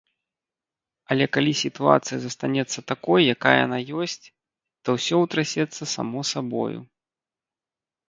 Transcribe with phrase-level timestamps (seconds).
[1.15, 4.19] Але калі сітуацыя застанецца такой, якая яна ёсць,
[4.85, 6.79] то ўсё ўтрасецца само сабою.